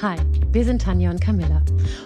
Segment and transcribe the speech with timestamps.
[0.00, 0.14] Hi,
[0.52, 1.60] wir sind Tanja und Camilla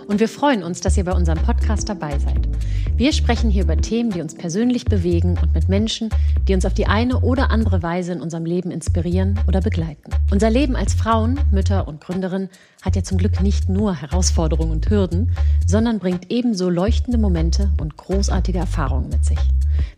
[0.09, 2.49] und wir freuen uns, dass ihr bei unserem Podcast dabei seid.
[2.97, 6.09] Wir sprechen hier über Themen, die uns persönlich bewegen und mit Menschen,
[6.49, 10.11] die uns auf die eine oder andere Weise in unserem Leben inspirieren oder begleiten.
[10.31, 12.49] Unser Leben als Frauen, Mütter und Gründerin
[12.81, 15.33] hat ja zum Glück nicht nur Herausforderungen und Hürden,
[15.67, 19.39] sondern bringt ebenso leuchtende Momente und großartige Erfahrungen mit sich.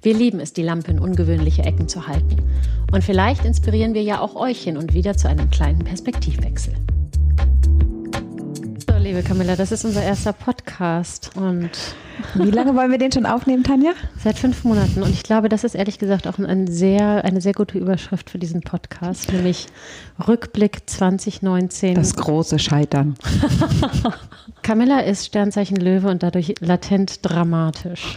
[0.02, 2.38] Wir lieben es, die Lampe in ungewöhnliche Ecken zu halten.
[2.90, 6.74] Und vielleicht inspirieren wir ja auch euch hin und wieder zu einem kleinen Perspektivwechsel
[9.14, 11.30] liebe Camilla, das ist unser erster Podcast.
[11.36, 11.70] Und
[12.34, 13.92] wie lange wollen wir den schon aufnehmen, Tanja?
[14.18, 15.02] Seit fünf Monaten.
[15.02, 18.38] Und ich glaube, das ist ehrlich gesagt auch ein sehr, eine sehr gute Überschrift für
[18.38, 19.68] diesen Podcast, nämlich
[20.26, 21.94] Rückblick 2019.
[21.94, 23.14] Das große Scheitern.
[24.62, 28.16] Camilla ist Sternzeichen Löwe und dadurch latent dramatisch.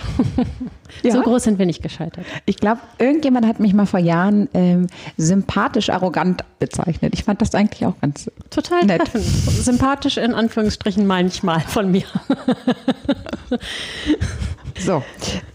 [1.03, 1.11] Ja.
[1.11, 2.25] So groß sind wir nicht gescheitert.
[2.45, 4.87] Ich glaube, irgendjemand hat mich mal vor Jahren ähm,
[5.17, 7.13] sympathisch arrogant bezeichnet.
[7.13, 9.01] Ich fand das eigentlich auch ganz total nett.
[9.01, 9.23] Treffend.
[9.25, 12.05] Sympathisch in Anführungsstrichen manchmal von mir.
[14.79, 15.03] So,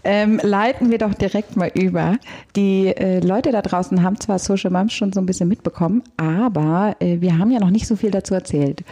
[0.03, 2.17] ähm, leiten wir doch direkt mal über.
[2.55, 6.95] Die äh, Leute da draußen haben zwar Social Moms schon so ein bisschen mitbekommen, aber
[6.99, 8.83] äh, wir haben ja noch nicht so viel dazu erzählt.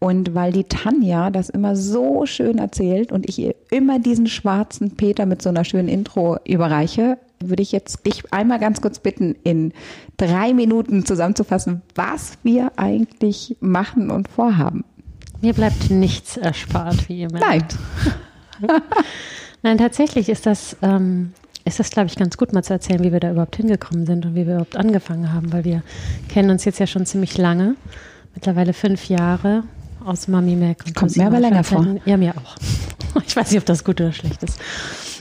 [0.00, 4.96] Und weil die Tanja das immer so schön erzählt und ich ihr immer diesen schwarzen
[4.96, 9.36] Peter mit so einer schönen Intro überreiche, würde ich jetzt dich einmal ganz kurz bitten,
[9.44, 9.72] in
[10.16, 14.84] drei Minuten zusammenzufassen, was wir eigentlich machen und vorhaben.
[15.40, 17.76] Mir bleibt nichts erspart, wie ihr merkt.
[18.60, 18.80] Nein.
[19.62, 21.32] Nein, tatsächlich ist das, ähm,
[21.64, 24.26] ist das, glaube ich, ganz gut mal zu erzählen, wie wir da überhaupt hingekommen sind
[24.26, 25.82] und wie wir überhaupt angefangen haben, weil wir
[26.28, 27.76] kennen uns jetzt ja schon ziemlich lange,
[28.34, 29.64] mittlerweile fünf Jahre
[30.08, 30.84] aus Mami Mac.
[30.86, 31.86] Und Kommt mir aber länger vor.
[32.04, 32.56] Ja, mir auch.
[33.26, 34.60] Ich weiß nicht, ob das gut oder schlecht ist.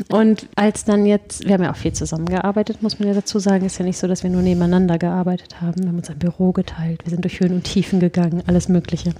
[0.10, 3.66] Und als dann jetzt, wir haben ja auch viel zusammengearbeitet, muss man ja dazu sagen,
[3.66, 5.82] ist ja nicht so, dass wir nur nebeneinander gearbeitet haben.
[5.82, 9.14] Wir haben uns ein Büro geteilt, wir sind durch Höhen und Tiefen gegangen, alles Mögliche.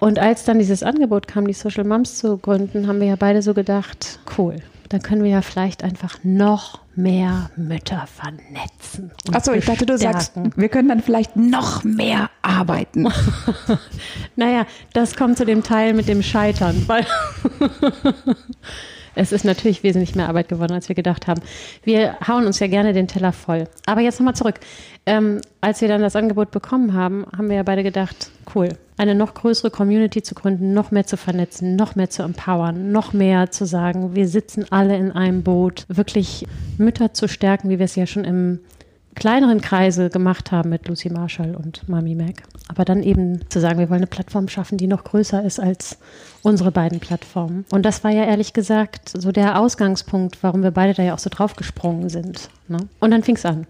[0.00, 3.42] Und als dann dieses Angebot kam, die Social Moms zu gründen, haben wir ja beide
[3.42, 4.56] so gedacht, cool,
[4.88, 9.10] dann können wir ja vielleicht einfach noch mehr Mütter vernetzen.
[9.32, 13.08] Achso, ich dachte, du sagst, wir können dann vielleicht noch mehr arbeiten.
[14.36, 17.06] naja, das kommt zu dem Teil mit dem Scheitern, weil
[19.14, 21.42] es ist natürlich wesentlich mehr Arbeit geworden, als wir gedacht haben.
[21.84, 23.68] Wir hauen uns ja gerne den Teller voll.
[23.86, 24.60] Aber jetzt nochmal zurück.
[25.04, 29.14] Ähm, als wir dann das Angebot bekommen haben, haben wir ja beide gedacht, cool, eine
[29.14, 33.50] noch größere Community zu gründen, noch mehr zu vernetzen, noch mehr zu empowern, noch mehr
[33.50, 36.46] zu sagen, wir sitzen alle in einem Boot, wirklich
[36.78, 38.60] Mütter zu stärken, wie wir es ja schon im
[39.16, 42.42] kleineren Kreise gemacht haben mit Lucy Marshall und Mami Mac.
[42.68, 45.98] Aber dann eben zu sagen, wir wollen eine Plattform schaffen, die noch größer ist als
[46.42, 47.64] unsere beiden Plattformen.
[47.70, 51.18] Und das war ja ehrlich gesagt so der Ausgangspunkt, warum wir beide da ja auch
[51.18, 52.50] so draufgesprungen sind.
[52.68, 52.78] Ne?
[53.00, 53.66] Und dann fing es an.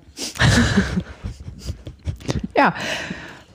[2.56, 2.74] ja.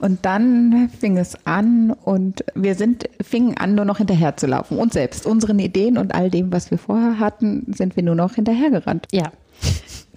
[0.01, 4.79] Und dann fing es an und wir sind, fingen an, nur noch hinterher zu laufen.
[4.79, 8.34] Und selbst unseren Ideen und all dem, was wir vorher hatten, sind wir nur noch
[8.34, 9.06] hinterhergerannt.
[9.11, 9.31] Ja,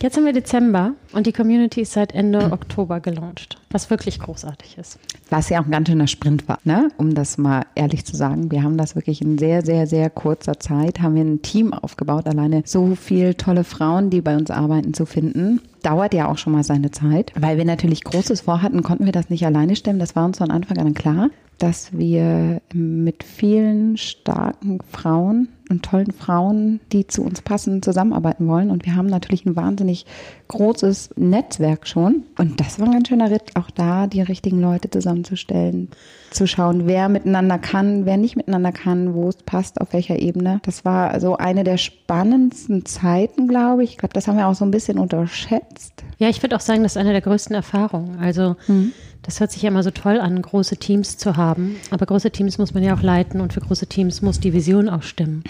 [0.02, 4.76] Jetzt haben wir Dezember und die Community ist seit Ende Oktober gelauncht, was wirklich großartig
[4.78, 4.98] ist.
[5.30, 6.88] Was ja auch ein ganz schöner Sprint war, ne?
[6.96, 8.50] um das mal ehrlich zu sagen.
[8.50, 12.26] Wir haben das wirklich in sehr, sehr, sehr kurzer Zeit, haben wir ein Team aufgebaut,
[12.26, 15.60] alleine so viele tolle Frauen, die bei uns arbeiten, zu finden.
[15.82, 17.32] Dauert ja auch schon mal seine Zeit.
[17.38, 19.98] Weil wir natürlich Großes vorhatten, konnten wir das nicht alleine stemmen.
[19.98, 26.12] Das war uns von Anfang an klar dass wir mit vielen starken Frauen und tollen
[26.12, 28.70] Frauen, die zu uns passen, zusammenarbeiten wollen.
[28.70, 30.06] Und wir haben natürlich ein wahnsinnig
[30.48, 32.24] großes Netzwerk schon.
[32.38, 35.88] Und das war ein ganz schöner Ritt, auch da die richtigen Leute zusammenzustellen,
[36.30, 40.60] zu schauen, wer miteinander kann, wer nicht miteinander kann, wo es passt, auf welcher Ebene.
[40.64, 43.92] Das war so eine der spannendsten Zeiten, glaube ich.
[43.92, 45.92] Ich glaube, das haben wir auch so ein bisschen unterschätzt.
[46.18, 48.18] Ja, ich würde auch sagen, das ist eine der größten Erfahrungen.
[48.20, 48.92] Also mhm.
[49.24, 51.76] Das hört sich ja immer so toll an, große Teams zu haben.
[51.90, 54.88] Aber große Teams muss man ja auch leiten und für große Teams muss die Vision
[54.88, 55.44] auch stimmen.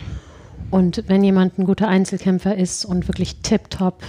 [0.70, 4.02] Und wenn jemand ein guter Einzelkämpfer ist und wirklich tiptop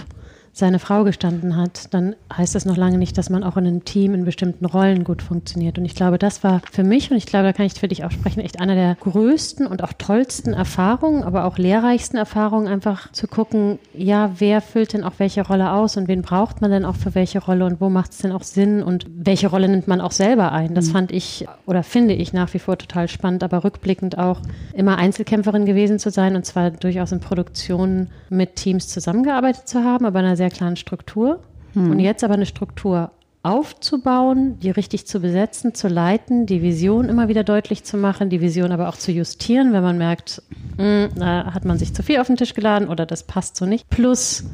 [0.56, 3.84] seine Frau gestanden hat, dann heißt das noch lange nicht, dass man auch in einem
[3.84, 5.76] Team in bestimmten Rollen gut funktioniert.
[5.76, 8.04] Und ich glaube, das war für mich, und ich glaube, da kann ich für dich
[8.04, 13.12] auch sprechen, echt einer der größten und auch tollsten Erfahrungen, aber auch lehrreichsten Erfahrungen, einfach
[13.12, 16.86] zu gucken, ja, wer füllt denn auch welche Rolle aus und wen braucht man denn
[16.86, 19.88] auch für welche Rolle und wo macht es denn auch Sinn und welche Rolle nimmt
[19.88, 20.74] man auch selber ein.
[20.74, 20.92] Das mhm.
[20.92, 24.40] fand ich oder finde ich nach wie vor total spannend, aber rückblickend auch
[24.72, 30.06] immer Einzelkämpferin gewesen zu sein und zwar durchaus in Produktionen mit Teams zusammengearbeitet zu haben,
[30.06, 31.40] aber in einer sehr sehr klaren Struktur.
[31.74, 31.90] Hm.
[31.90, 33.10] Und jetzt aber eine Struktur
[33.42, 38.40] aufzubauen, die richtig zu besetzen, zu leiten, die Vision immer wieder deutlich zu machen, die
[38.40, 40.42] Vision aber auch zu justieren, wenn man merkt,
[40.78, 43.56] mh, hm, da hat man sich zu viel auf den Tisch geladen oder das passt
[43.56, 43.88] so nicht.
[43.88, 44.44] Plus,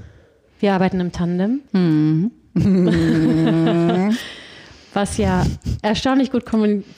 [0.61, 1.61] wir arbeiten im Tandem.
[1.73, 2.33] Mhm.
[4.93, 5.47] was ja
[5.81, 6.45] erstaunlich gut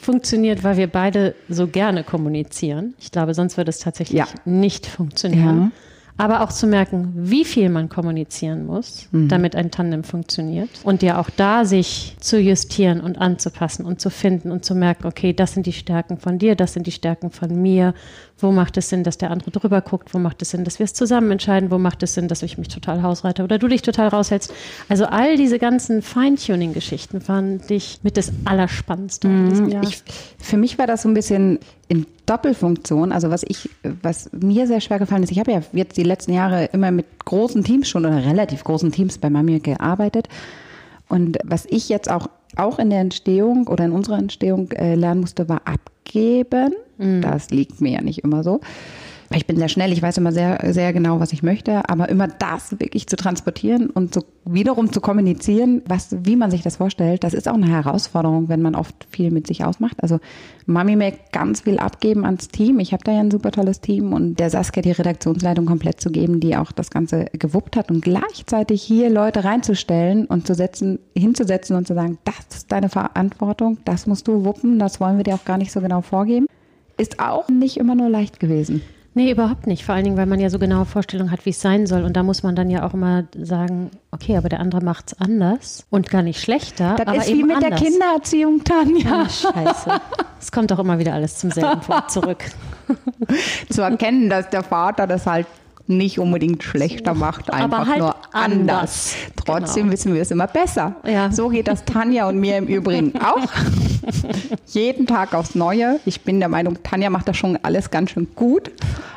[0.01, 2.95] funktioniert, weil wir beide so gerne kommunizieren.
[2.99, 4.27] Ich glaube, sonst würde es tatsächlich ja.
[4.45, 5.73] nicht funktionieren.
[5.77, 9.29] Ja aber auch zu merken, wie viel man kommunizieren muss, mhm.
[9.29, 10.69] damit ein Tandem funktioniert.
[10.85, 15.09] Und ja auch da sich zu justieren und anzupassen und zu finden und zu merken,
[15.09, 17.95] okay, das sind die Stärken von dir, das sind die Stärken von mir.
[18.39, 20.15] Wo macht es Sinn, dass der andere drüber guckt?
[20.15, 21.73] Wo macht es Sinn, dass wir es zusammen entscheiden?
[21.73, 24.55] Wo macht es Sinn, dass ich mich total hausreite oder du dich total raushältst?
[24.89, 29.69] Also all diese ganzen Feintuning-Geschichten fand ich mit das Allerspannendste mhm.
[29.69, 29.83] Jahr.
[29.83, 30.03] Ich,
[30.39, 31.59] für mich war das so ein bisschen
[31.89, 33.13] in Doppelfunktion.
[33.13, 33.69] Also was ich,
[34.03, 37.07] was mir sehr schwer gefallen ist, ich habe ja jetzt die letzten Jahre immer mit
[37.25, 40.29] großen Teams schon oder relativ großen Teams bei Mami gearbeitet.
[41.09, 45.21] Und was ich jetzt auch, auch in der Entstehung oder in unserer Entstehung äh, lernen
[45.21, 46.75] musste, war abgeben.
[46.99, 47.21] Mhm.
[47.21, 48.61] Das liegt mir ja nicht immer so.
[49.37, 52.29] Ich bin sehr schnell, ich weiß immer sehr, sehr genau, was ich möchte, aber immer
[52.29, 57.25] das wirklich zu transportieren und so wiederum zu kommunizieren, was, wie man sich das vorstellt,
[57.25, 60.03] das ist auch eine Herausforderung, wenn man oft viel mit sich ausmacht.
[60.03, 60.21] Also
[60.67, 62.79] Mami Mac ganz viel abgeben ans Team.
[62.79, 66.11] Ich habe da ja ein super tolles Team und der Saskia die Redaktionsleitung komplett zu
[66.11, 71.01] geben, die auch das Ganze gewuppt hat und gleichzeitig hier Leute reinzustellen und zu setzen,
[71.17, 75.25] hinzusetzen und zu sagen, das ist deine Verantwortung, das musst du wuppen, das wollen wir
[75.25, 76.47] dir auch gar nicht so genau vorgeben,
[76.99, 78.83] ist auch nicht immer nur leicht gewesen.
[79.17, 79.85] Nee, überhaupt nicht.
[79.85, 82.03] Vor allen Dingen, weil man ja so genaue Vorstellungen hat, wie es sein soll.
[82.03, 85.21] Und da muss man dann ja auch immer sagen, okay, aber der andere macht es
[85.21, 86.97] anders und gar nicht schlechter.
[86.97, 87.81] Das aber ist wie mit anders.
[87.81, 89.23] der Kindererziehung, Tanja.
[89.23, 89.91] Oh, scheiße.
[90.41, 92.45] Es kommt doch immer wieder alles zum selben Punkt zurück.
[93.71, 95.47] Zu erkennen, dass der Vater das halt
[95.87, 98.35] nicht unbedingt schlechter macht, einfach halt nur anders.
[98.35, 99.15] anders.
[99.37, 99.93] Trotzdem genau.
[99.93, 100.97] wissen wir es immer besser.
[101.05, 101.31] Ja.
[101.31, 103.47] So geht das Tanja und mir im Übrigen auch.
[104.67, 106.01] Jeden Tag aufs Neue.
[106.05, 108.71] Ich bin der Meinung, Tanja macht das schon alles ganz schön gut.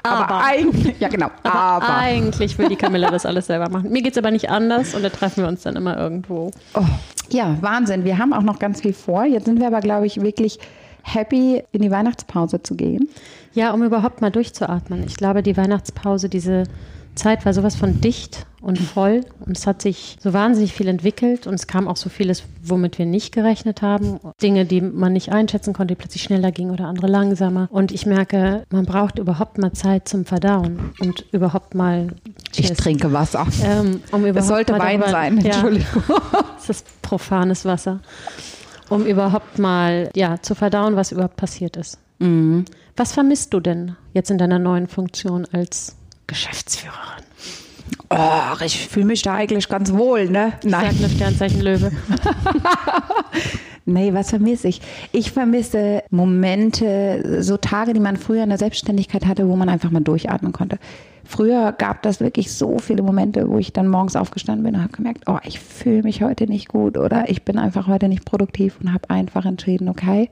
[0.04, 3.92] Aber, aber eigentlich, ja genau, aber, aber, eigentlich will die Camilla das alles selber machen.
[3.92, 6.52] Mir geht es aber nicht anders und da treffen wir uns dann immer irgendwo.
[6.74, 6.84] Oh.
[7.30, 8.06] Ja, Wahnsinn.
[8.06, 9.26] Wir haben auch noch ganz viel vor.
[9.26, 10.60] Jetzt sind wir aber, glaube ich, wirklich
[11.04, 13.10] happy, in die Weihnachtspause zu gehen.
[13.54, 15.04] Ja, um überhaupt mal durchzuatmen.
[15.06, 16.64] Ich glaube, die Weihnachtspause, diese
[17.18, 21.48] Zeit war sowas von dicht und voll und es hat sich so wahnsinnig viel entwickelt
[21.48, 24.20] und es kam auch so vieles, womit wir nicht gerechnet haben.
[24.42, 27.68] Dinge, die man nicht einschätzen konnte, die plötzlich schneller gingen oder andere langsamer.
[27.72, 32.08] Und ich merke, man braucht überhaupt mal Zeit zum Verdauen und überhaupt mal.
[32.52, 33.46] Cheers, ich trinke Wasser.
[33.64, 36.04] Ähm, um es sollte Wein darüber, sein, Entschuldigung.
[36.08, 38.00] Ja, es ist profanes Wasser.
[38.90, 42.00] Um überhaupt mal ja, zu verdauen, was überhaupt passiert ist.
[42.20, 42.66] Mhm.
[42.96, 45.96] Was vermisst du denn jetzt in deiner neuen Funktion als
[46.28, 47.24] Geschäftsführerin?
[48.10, 50.54] Oh, ich fühle mich da eigentlich ganz wohl, ne?
[50.64, 50.92] Nein.
[50.92, 51.92] Sag eine Sternzeichen Löwe.
[53.86, 54.82] nee, was vermisse ich?
[55.12, 59.92] Ich vermisse Momente, so Tage, die man früher in der Selbstständigkeit hatte, wo man einfach
[59.92, 60.80] mal durchatmen konnte.
[61.26, 64.94] Früher gab das wirklich so viele Momente, wo ich dann morgens aufgestanden bin und habe
[64.94, 68.78] gemerkt, oh, ich fühle mich heute nicht gut oder ich bin einfach heute nicht produktiv
[68.82, 70.30] und habe einfach entschieden, okay,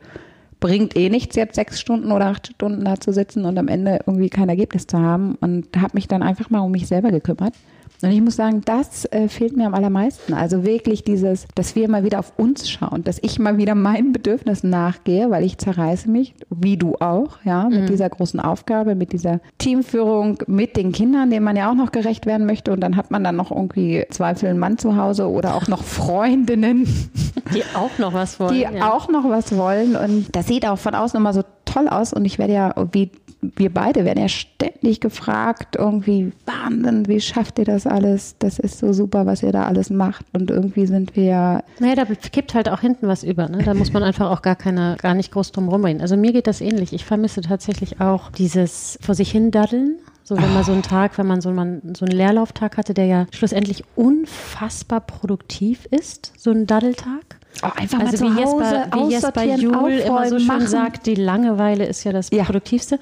[0.59, 3.99] bringt eh nichts, jetzt sechs Stunden oder acht Stunden da zu sitzen und am Ende
[4.05, 5.35] irgendwie kein Ergebnis zu haben.
[5.35, 7.53] Und habe mich dann einfach mal um mich selber gekümmert
[8.01, 10.33] und ich muss sagen, das äh, fehlt mir am allermeisten.
[10.33, 14.11] Also wirklich dieses, dass wir mal wieder auf uns schauen, dass ich mal wieder meinen
[14.11, 17.87] Bedürfnissen nachgehe, weil ich zerreiße mich, wie du auch, ja, mit mhm.
[17.87, 22.25] dieser großen Aufgabe, mit dieser Teamführung, mit den Kindern, denen man ja auch noch gerecht
[22.25, 22.71] werden möchte.
[22.71, 25.83] Und dann hat man dann noch irgendwie Zweifel einen Mann zu Hause oder auch noch
[25.83, 26.85] Freundinnen.
[27.53, 28.53] Die auch noch was wollen.
[28.53, 28.91] Die ja.
[28.91, 29.95] auch noch was wollen.
[29.95, 32.13] Und das sieht auch von außen immer so toll aus.
[32.13, 33.11] Und ich werde ja, wie
[33.41, 38.35] wir beide werden ja ständig gefragt, irgendwie, Wahnsinn, wie schafft ihr das alles?
[38.39, 40.25] Das ist so super, was ihr da alles macht.
[40.33, 41.63] Und irgendwie sind wir ja.
[41.79, 43.47] Naja, da kippt halt auch hinten was über.
[43.49, 43.59] Ne?
[43.63, 46.01] Da muss man einfach auch gar keine, gar nicht groß drum rumreden.
[46.01, 46.93] Also mir geht das ähnlich.
[46.93, 49.97] Ich vermisse tatsächlich auch dieses vor sich hin daddeln.
[50.27, 53.05] So, wenn man so einen Tag, wenn man so, man so einen Leerlauftag hatte, der
[53.05, 57.34] ja schlussendlich unfassbar produktiv ist, so ein Daddeltag.
[57.63, 58.75] Oh, einfach also mal wie zu Hause
[59.11, 60.67] Jesper, wie Jesper Juhl immer so schön machen.
[60.67, 62.43] sagt, die Langeweile ist ja das ja.
[62.43, 62.99] Produktivste.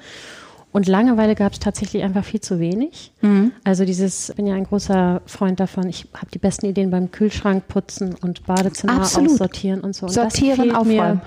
[0.72, 3.12] Und Langeweile gab es tatsächlich einfach viel zu wenig.
[3.20, 3.52] Mhm.
[3.62, 7.12] Also dieses, ich bin ja ein großer Freund davon, ich habe die besten Ideen beim
[7.12, 9.30] Kühlschrank putzen und Badezimmer Absolut.
[9.30, 10.06] aussortieren und so.
[10.06, 11.20] Und Sortieren, das aufräumen.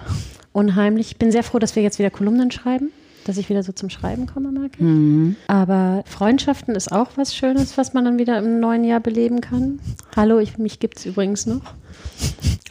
[0.52, 1.12] unheimlich.
[1.12, 2.92] Ich bin sehr froh, dass wir jetzt wieder Kolumnen schreiben
[3.28, 4.80] dass ich wieder so zum Schreiben komme, mag ich.
[4.80, 5.36] Mhm.
[5.48, 9.80] Aber Freundschaften ist auch was Schönes, was man dann wieder im neuen Jahr beleben kann.
[10.16, 11.74] Hallo, ich, mich gibt es übrigens noch.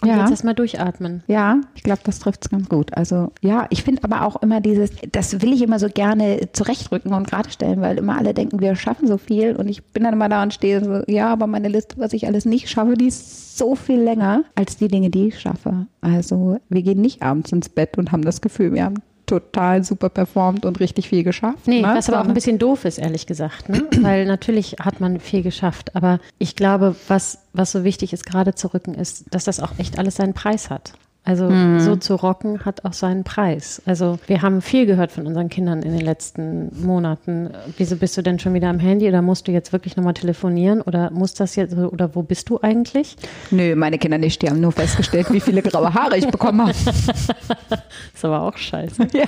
[0.02, 0.20] Und ja.
[0.20, 1.22] jetzt erstmal durchatmen.
[1.26, 2.96] Ja, ich glaube, das trifft es ganz gut.
[2.96, 7.12] Also ja, ich finde aber auch immer dieses, das will ich immer so gerne zurechtrücken
[7.12, 10.12] und gerade stellen, weil immer alle denken, wir schaffen so viel und ich bin dann
[10.12, 13.06] immer da und stehe so, ja, aber meine Liste, was ich alles nicht schaffe, die
[13.06, 15.86] ist so viel länger als die Dinge, die ich schaffe.
[16.02, 20.09] Also wir gehen nicht abends ins Bett und haben das Gefühl, wir haben total super
[20.09, 21.66] performt und richtig viel geschafft.
[21.66, 21.88] Nee, ne?
[21.88, 23.68] was aber auch ein bisschen doof ist, ehrlich gesagt.
[23.68, 23.85] Ne?
[24.00, 25.95] Weil natürlich hat man viel geschafft.
[25.95, 29.73] Aber ich glaube, was, was so wichtig ist, gerade zu rücken, ist, dass das auch
[29.78, 30.92] echt alles seinen Preis hat.
[31.26, 31.80] Also mhm.
[31.80, 33.83] so zu rocken hat auch seinen Preis.
[33.85, 37.50] Also wir haben viel gehört von unseren Kindern in den letzten Monaten.
[37.76, 40.80] Wieso bist du denn schon wieder am Handy oder musst du jetzt wirklich nochmal telefonieren
[40.83, 43.16] oder muss das jetzt oder wo bist du eigentlich?
[43.50, 44.40] Nö, meine Kinder nicht.
[44.40, 46.71] Die haben nur festgestellt, wie viele graue Haare ich bekommen habe.
[48.14, 49.09] ist aber auch scheiße.
[49.12, 49.25] Ja.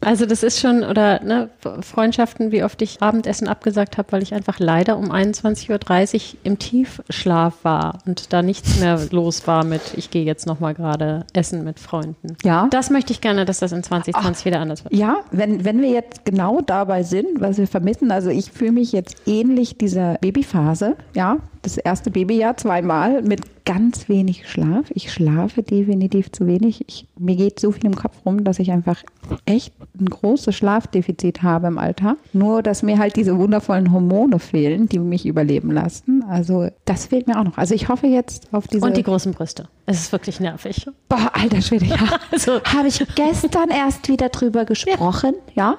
[0.00, 1.50] Also das ist schon, oder ne,
[1.82, 6.58] Freundschaften, wie oft ich Abendessen abgesagt habe, weil ich einfach leider um 21.30 Uhr im
[6.58, 11.64] Tiefschlaf war und da nichts mehr los war mit, ich gehe jetzt nochmal gerade essen
[11.64, 12.36] mit Freunden.
[12.44, 12.68] Ja.
[12.70, 14.94] Das möchte ich gerne, dass das in 2020 Ach, wieder anders wird.
[14.94, 18.92] Ja, wenn, wenn wir jetzt genau dabei sind, was wir vermissen, also ich fühle mich
[18.92, 24.90] jetzt ähnlich dieser Babyphase, ja, das erste Babyjahr zweimal mit ganz wenig Schlaf.
[24.90, 26.84] Ich schlafe definitiv zu wenig.
[26.86, 29.02] Ich, mir geht so viel im Kopf rum, dass ich einfach
[29.46, 32.16] echt ein großes Schlafdefizit habe im Alter.
[32.32, 36.24] Nur, dass mir halt diese wundervollen Hormone fehlen, die mich überleben lassen.
[36.28, 37.58] Also das fehlt mir auch noch.
[37.58, 38.84] Also ich hoffe jetzt auf diese...
[38.84, 39.68] Und die großen Brüste.
[39.86, 40.86] Es ist wirklich nervig.
[41.08, 41.98] Boah, alter Schwede, ja.
[42.30, 45.72] also, Habe ich gestern erst wieder drüber gesprochen, ja.
[45.72, 45.78] ja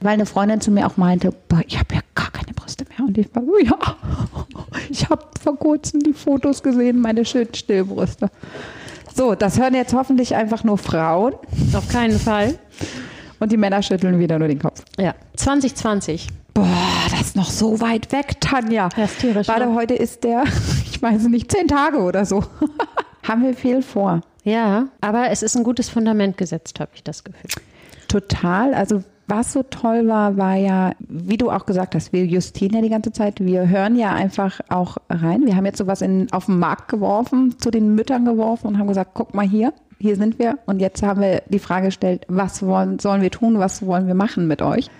[0.00, 1.32] weil eine Freundin zu mir auch meinte,
[1.66, 3.06] ich habe ja gar keine Brüste mehr.
[3.06, 3.78] Und ich war so, ja,
[4.90, 8.30] ich habe vor kurzem die Fotos gesehen, meine schönen Stillbrüste.
[9.14, 11.34] So, das hören jetzt hoffentlich einfach nur Frauen.
[11.74, 12.58] Auf keinen Fall.
[13.40, 14.82] Und die Männer schütteln wieder nur den Kopf.
[14.98, 16.28] Ja, 2020.
[16.54, 16.66] Boah,
[17.10, 18.88] das ist noch so weit weg, Tanja.
[18.94, 19.48] Das ist tierisch.
[19.48, 19.74] Warte, ne?
[19.74, 20.44] heute ist der,
[20.90, 22.44] ich weiß nicht, zehn Tage oder so.
[23.22, 24.20] Haben wir viel vor.
[24.44, 27.50] Ja, aber es ist ein gutes Fundament gesetzt, habe ich das Gefühl.
[28.08, 28.74] Total.
[28.74, 32.82] Also was so toll war, war ja, wie du auch gesagt hast, wir justieren ja
[32.82, 33.40] die ganze Zeit.
[33.40, 35.46] Wir hören ja einfach auch rein.
[35.46, 38.88] Wir haben jetzt sowas in, auf den Markt geworfen, zu den Müttern geworfen und haben
[38.88, 40.58] gesagt, guck mal hier, hier sind wir.
[40.66, 44.14] Und jetzt haben wir die Frage gestellt, was wollen, sollen wir tun, was wollen wir
[44.14, 44.90] machen mit euch?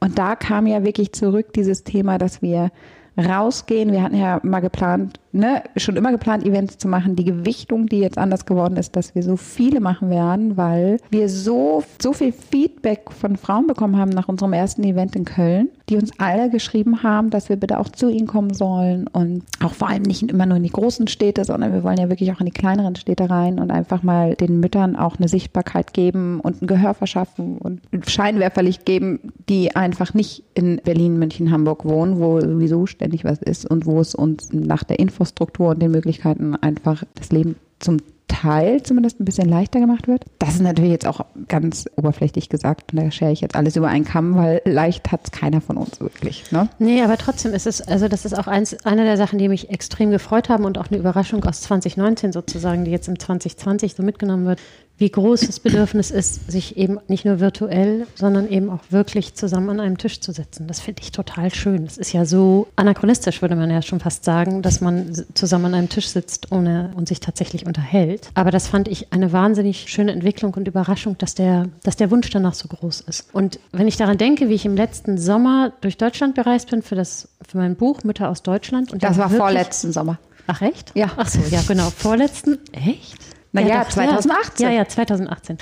[0.00, 2.70] Und da kam ja wirklich zurück dieses Thema, dass wir
[3.16, 3.92] rausgehen.
[3.92, 7.16] Wir hatten ja mal geplant, ne, schon immer geplant, Events zu machen.
[7.16, 11.28] Die Gewichtung, die jetzt anders geworden ist, dass wir so viele machen werden, weil wir
[11.28, 15.96] so, so viel Feedback von Frauen bekommen haben nach unserem ersten Event in Köln, die
[15.96, 19.88] uns alle geschrieben haben, dass wir bitte auch zu ihnen kommen sollen und auch vor
[19.88, 22.46] allem nicht immer nur in die großen Städte, sondern wir wollen ja wirklich auch in
[22.46, 26.66] die kleineren Städte rein und einfach mal den Müttern auch eine Sichtbarkeit geben und ein
[26.66, 32.86] Gehör verschaffen und Scheinwerferlicht geben, die einfach nicht in Berlin, München, Hamburg wohnen, wo sowieso
[32.86, 37.02] ständig was ist und wo es uns nach der Info Infrastruktur und den Möglichkeiten einfach
[37.16, 37.98] das Leben zum
[38.28, 40.24] Teil zumindest ein bisschen leichter gemacht wird.
[40.38, 43.88] Das ist natürlich jetzt auch ganz oberflächlich gesagt und da schere ich jetzt alles über
[43.88, 46.52] einen Kamm, weil leicht hat es keiner von uns wirklich.
[46.52, 46.68] Ne?
[46.78, 49.70] Nee, aber trotzdem ist es, also das ist auch eins, eine der Sachen, die mich
[49.70, 54.02] extrem gefreut haben und auch eine Überraschung aus 2019 sozusagen, die jetzt im 2020 so
[54.02, 54.60] mitgenommen wird
[54.98, 59.70] wie groß das Bedürfnis ist, sich eben nicht nur virtuell, sondern eben auch wirklich zusammen
[59.70, 60.66] an einem Tisch zu sitzen.
[60.66, 61.84] Das finde ich total schön.
[61.84, 65.74] Das ist ja so anachronistisch, würde man ja schon fast sagen, dass man zusammen an
[65.74, 68.30] einem Tisch sitzt ohne, und sich tatsächlich unterhält.
[68.34, 72.30] Aber das fand ich eine wahnsinnig schöne Entwicklung und Überraschung, dass der, dass der Wunsch
[72.30, 73.32] danach so groß ist.
[73.32, 76.96] Und wenn ich daran denke, wie ich im letzten Sommer durch Deutschland gereist bin für,
[76.96, 78.92] das, für mein Buch Mütter aus Deutschland.
[78.92, 80.18] Und das war vorletzten Sommer.
[80.46, 80.92] Ach echt?
[80.94, 81.10] Ja.
[81.16, 81.90] Ach so, ja genau.
[81.90, 82.58] Vorletzten.
[82.72, 83.37] Echt?
[83.64, 84.66] Naja, ja, 2018.
[84.66, 85.58] Ja, ja, 2018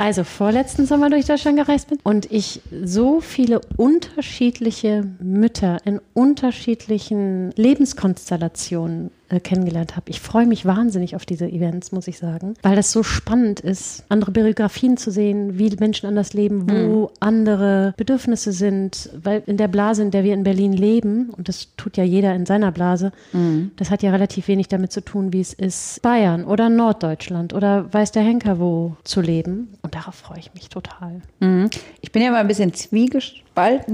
[0.00, 7.50] also vorletzten Sommer durch Deutschland gereist bin und ich so viele unterschiedliche Mütter in unterschiedlichen
[7.52, 10.10] Lebenskonstellationen äh, kennengelernt habe.
[10.10, 14.04] Ich freue mich wahnsinnig auf diese Events, muss ich sagen, weil das so spannend ist,
[14.08, 17.08] andere Biografien zu sehen, wie Menschen anders leben, wo mhm.
[17.20, 21.68] andere Bedürfnisse sind, weil in der Blase, in der wir in Berlin leben, und das
[21.76, 23.70] tut ja jeder in seiner Blase, mhm.
[23.76, 27.92] das hat ja relativ wenig damit zu tun, wie es ist, Bayern oder Norddeutschland oder
[27.92, 29.68] weiß der Henker wo zu leben.
[29.82, 31.22] Und darauf freue ich mich total.
[31.40, 31.70] Mhm.
[32.00, 33.49] Ich bin ja mal ein bisschen zwiegespalten,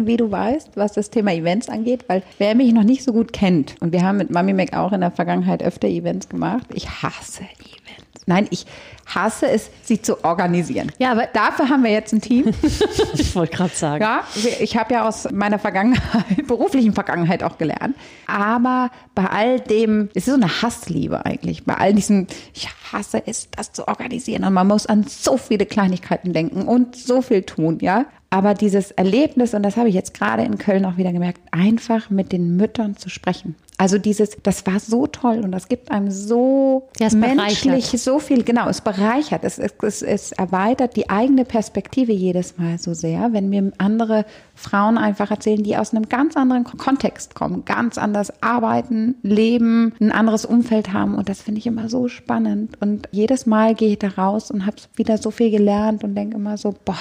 [0.06, 3.32] wie du weißt, was das Thema Events angeht, weil wer mich noch nicht so gut
[3.32, 6.66] kennt, und wir haben mit Mami Mac auch in der Vergangenheit Vergangenheit öfter Events gemacht.
[6.74, 8.26] Ich hasse Events.
[8.26, 8.66] Nein, ich
[9.06, 10.90] hasse es, sie zu organisieren.
[10.98, 12.52] Ja, aber dafür haben wir jetzt ein Team.
[13.14, 14.02] ich wollte gerade sagen.
[14.02, 14.24] Ja,
[14.60, 17.96] ich habe ja aus meiner Vergangenheit, beruflichen Vergangenheit auch gelernt.
[18.26, 21.64] Aber bei all dem, es ist so eine Hassliebe eigentlich.
[21.64, 24.42] Bei all diesen, ich hasse es, das zu organisieren.
[24.42, 28.06] Und man muss an so viele Kleinigkeiten denken und so viel tun, ja.
[28.30, 32.10] Aber dieses Erlebnis, und das habe ich jetzt gerade in Köln auch wieder gemerkt, einfach
[32.10, 33.54] mit den Müttern zu sprechen.
[33.78, 38.42] Also dieses, das war so toll und das gibt einem so ja, menschlich so viel,
[38.42, 43.50] genau, es bereichert, es, es, es erweitert die eigene Perspektive jedes Mal so sehr, wenn
[43.50, 49.16] mir andere Frauen einfach erzählen, die aus einem ganz anderen Kontext kommen, ganz anders arbeiten,
[49.22, 51.14] leben, ein anderes Umfeld haben.
[51.14, 52.80] Und das finde ich immer so spannend.
[52.80, 56.36] Und jedes Mal gehe ich da raus und habe wieder so viel gelernt und denke
[56.36, 56.96] immer so, boah,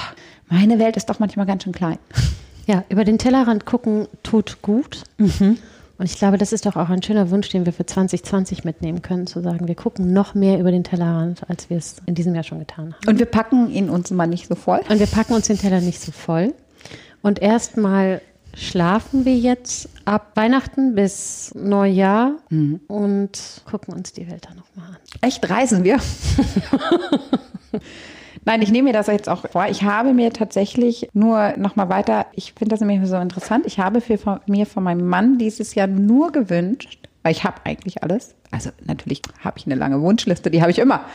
[0.50, 1.98] meine Welt ist doch manchmal ganz schön klein.
[2.68, 5.04] Ja, über den Tellerrand gucken tut gut.
[5.20, 5.60] Mhm.
[6.00, 9.04] Und ich glaube, das ist doch auch ein schöner Wunsch, den wir für 2020 mitnehmen
[9.04, 12.34] können, zu sagen, wir gucken noch mehr über den Tellerrand, als wir es in diesem
[12.34, 13.08] Jahr schon getan haben.
[13.08, 14.82] Und wir packen ihn uns mal nicht so voll.
[14.90, 16.56] Und wir packen uns den Teller nicht so voll.
[17.22, 18.22] Und erstmal
[18.56, 22.82] schlafen wir jetzt ab Weihnachten bis Neujahr mhm.
[22.88, 24.98] und gucken uns die Welt dann nochmal an.
[25.22, 26.00] Echt reisen wir?
[28.46, 29.66] Nein, ich nehme mir das jetzt auch vor.
[29.70, 33.80] Ich habe mir tatsächlich nur noch mal weiter, ich finde das nämlich so interessant, ich
[33.80, 38.04] habe für, von mir von meinem Mann dieses Jahr nur gewünscht, weil ich habe eigentlich
[38.04, 38.36] alles.
[38.52, 41.06] Also natürlich habe ich eine lange Wunschliste, die habe ich immer.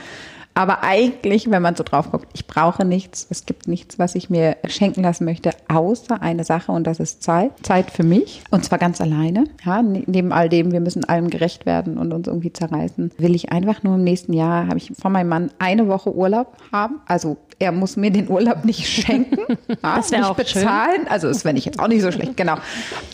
[0.54, 3.26] Aber eigentlich, wenn man so drauf guckt, ich brauche nichts.
[3.30, 7.22] Es gibt nichts, was ich mir schenken lassen möchte, außer eine Sache und das ist
[7.22, 7.52] Zeit.
[7.62, 8.42] Zeit für mich.
[8.50, 9.44] Und zwar ganz alleine.
[9.64, 13.34] Ja, ne, neben all dem, wir müssen allem gerecht werden und uns irgendwie zerreißen, will
[13.34, 17.00] ich einfach nur im nächsten Jahr, habe ich von meinem Mann eine Woche Urlaub haben.
[17.06, 19.38] Also er muss mir den Urlaub nicht schenken,
[19.82, 21.02] das nicht auch bezahlen.
[21.02, 21.08] Schön.
[21.08, 22.56] Also das fände ich jetzt auch nicht so schlecht, genau.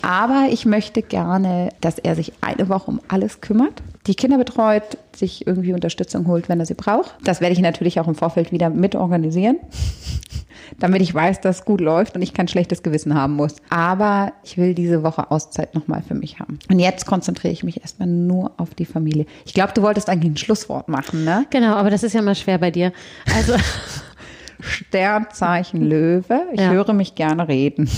[0.01, 4.97] Aber ich möchte gerne, dass er sich eine Woche um alles kümmert, die Kinder betreut,
[5.15, 7.15] sich irgendwie Unterstützung holt, wenn er sie braucht.
[7.23, 9.57] Das werde ich natürlich auch im Vorfeld wieder mit organisieren,
[10.79, 13.55] damit ich weiß, dass es gut läuft und ich kein schlechtes Gewissen haben muss.
[13.69, 16.59] Aber ich will diese Woche Auszeit nochmal für mich haben.
[16.69, 19.25] Und jetzt konzentriere ich mich erstmal nur auf die Familie.
[19.45, 21.45] Ich glaube, du wolltest eigentlich ein Schlusswort machen, ne?
[21.49, 22.91] Genau, aber das ist ja mal schwer bei dir.
[23.35, 23.53] Also
[24.59, 26.41] Sternzeichen Löwe.
[26.53, 26.71] Ich ja.
[26.71, 27.89] höre mich gerne reden.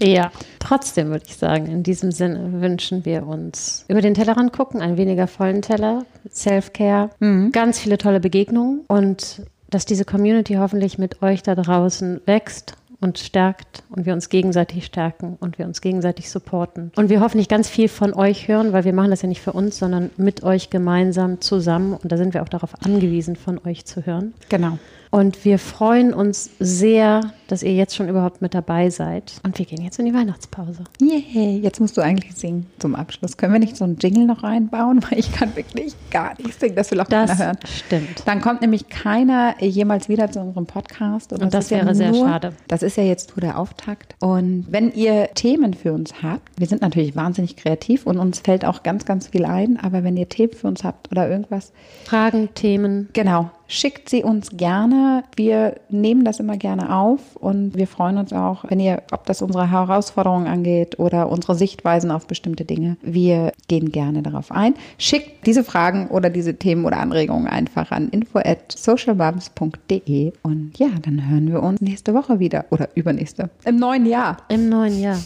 [0.00, 0.30] Ja,
[0.66, 4.96] trotzdem würde ich sagen, in diesem Sinne wünschen wir uns über den Tellerrand gucken, einen
[4.96, 7.52] weniger vollen Teller, Self-Care, mhm.
[7.52, 13.18] ganz viele tolle Begegnungen und dass diese Community hoffentlich mit euch da draußen wächst und
[13.18, 16.90] stärkt und wir uns gegenseitig stärken und wir uns gegenseitig supporten.
[16.96, 19.52] Und wir hoffentlich ganz viel von euch hören, weil wir machen das ja nicht für
[19.52, 21.92] uns, sondern mit euch gemeinsam zusammen.
[21.92, 24.34] Und da sind wir auch darauf angewiesen, von euch zu hören.
[24.48, 24.78] Genau.
[25.10, 29.34] Und wir freuen uns sehr, dass ihr jetzt schon überhaupt mit dabei seid.
[29.44, 30.84] Und wir gehen jetzt in die Weihnachtspause.
[31.00, 33.36] Yeah, jetzt musst du eigentlich singen zum Abschluss.
[33.36, 35.02] Können wir nicht so einen Jingle noch reinbauen?
[35.10, 36.74] Weil ich kann wirklich gar nicht singen.
[36.74, 37.58] Das will auch das keiner hören.
[37.64, 38.22] stimmt.
[38.26, 41.32] Dann kommt nämlich keiner jemals wieder zu unserem Podcast.
[41.32, 42.52] Und, Und das, das wäre ja sehr schade.
[42.68, 44.16] Das ist ja jetzt nur der Auftakt.
[44.20, 48.64] Und wenn ihr Themen für uns habt, wir sind natürlich wahnsinnig kreativ und uns fällt
[48.64, 49.78] auch ganz, ganz viel ein.
[49.80, 51.72] Aber wenn ihr Themen für uns habt oder irgendwas.
[52.04, 53.08] Fragen, Themen.
[53.12, 55.24] Genau schickt sie uns gerne.
[55.36, 59.42] Wir nehmen das immer gerne auf und wir freuen uns auch, wenn ihr, ob das
[59.42, 64.74] unsere Herausforderungen angeht oder unsere Sichtweisen auf bestimmte Dinge, wir gehen gerne darauf ein.
[64.98, 70.88] Schickt diese Fragen oder diese Themen oder Anregungen einfach an info at socialbums.de und ja,
[71.02, 74.38] dann hören wir uns nächste Woche wieder oder übernächste im neuen Jahr.
[74.48, 75.18] Im neuen Jahr.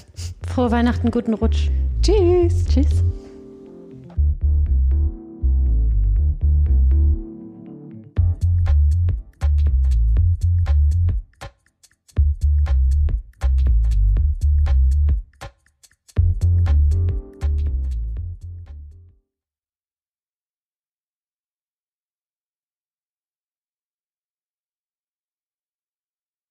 [0.46, 1.68] Frohe Weihnachten, guten Rutsch.
[2.02, 2.64] Tschüss.
[2.66, 3.04] Tschüss.